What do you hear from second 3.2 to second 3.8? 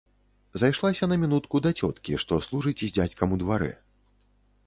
у дварэ.